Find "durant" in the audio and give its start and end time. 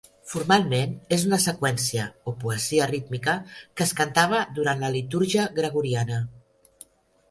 4.61-4.85